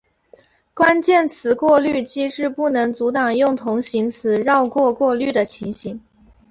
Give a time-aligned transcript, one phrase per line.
[0.73, 6.01] 关键词过滤机制不能阻挡用同形词绕过过滤的情形。